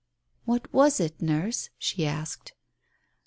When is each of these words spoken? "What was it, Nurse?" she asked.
"What 0.45 0.73
was 0.73 0.99
it, 0.99 1.21
Nurse?" 1.21 1.69
she 1.77 2.07
asked. 2.07 2.53